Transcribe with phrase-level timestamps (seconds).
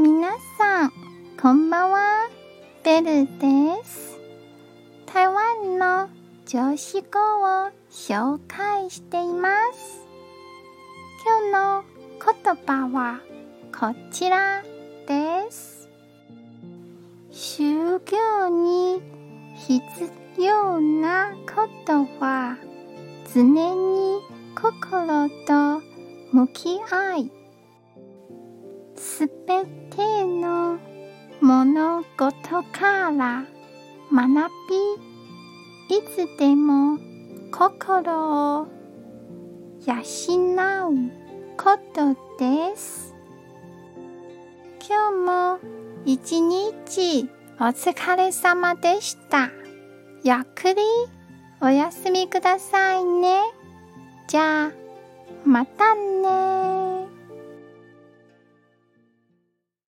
[0.00, 0.92] 皆さん、
[1.42, 2.28] こんばんは。
[2.84, 4.16] ベルです。
[5.06, 6.08] 台湾の
[6.46, 10.06] 常識語を紹介しています。
[11.50, 11.84] 今日の
[12.44, 13.18] 言葉は
[13.76, 14.62] こちら
[15.08, 15.88] です。
[17.32, 19.02] 修行に
[19.56, 19.82] 必
[20.38, 22.56] 要なことは
[23.34, 24.20] 常に
[24.54, 25.82] 心と
[26.30, 27.47] 向き合い
[29.18, 29.64] すべ
[29.96, 30.78] ての
[31.40, 33.44] 物事から
[34.12, 34.52] 学
[35.90, 36.96] びいつでも
[37.50, 38.68] 心を
[39.84, 41.10] 養う
[41.56, 43.12] ことです。
[44.88, 45.58] 今日も
[46.04, 47.28] 一日
[47.58, 49.50] お疲れ様でした。
[50.22, 50.82] ゆっくり
[51.60, 53.40] お休みくださいね。
[54.28, 54.70] じゃあ
[55.44, 56.57] またね。